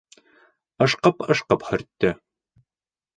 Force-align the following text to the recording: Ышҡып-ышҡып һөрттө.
Ышҡып-ышҡып 0.85 1.65
һөрттө. 1.67 2.15